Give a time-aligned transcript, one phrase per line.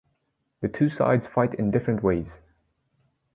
[0.61, 2.25] The two sides fight in different ways.